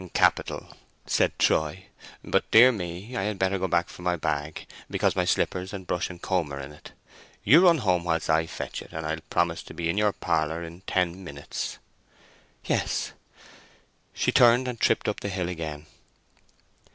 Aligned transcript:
"Capital," 0.15 0.75
said 1.05 1.37
Troy. 1.37 1.85
"But, 2.23 2.49
dear 2.49 2.71
me, 2.71 3.15
I 3.15 3.21
had 3.25 3.37
better 3.37 3.59
go 3.59 3.67
back 3.67 3.87
for 3.87 4.01
my 4.01 4.15
bag, 4.15 4.65
because 4.89 5.15
my 5.15 5.25
slippers 5.25 5.73
and 5.73 5.85
brush 5.85 6.09
and 6.09 6.19
comb 6.19 6.51
are 6.51 6.59
in 6.59 6.71
it; 6.71 6.93
you 7.43 7.61
run 7.63 7.77
home 7.77 8.03
whilst 8.03 8.27
I 8.27 8.47
fetch 8.47 8.81
it, 8.81 8.93
and 8.93 9.05
I'll 9.05 9.19
promise 9.29 9.61
to 9.61 9.75
be 9.75 9.89
in 9.89 9.99
your 9.99 10.11
parlour 10.11 10.63
in 10.63 10.81
ten 10.87 11.23
minutes." 11.23 11.77
"Yes." 12.65 13.11
She 14.11 14.31
turned 14.31 14.67
and 14.67 14.79
tripped 14.79 15.07
up 15.07 15.19
the 15.19 15.29
hill 15.29 15.47
again. 15.49 15.85